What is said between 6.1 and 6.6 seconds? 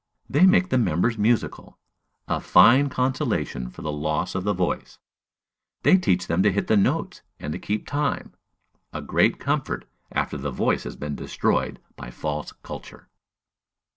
them to